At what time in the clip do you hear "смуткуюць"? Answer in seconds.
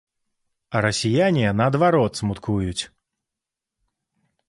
2.25-2.83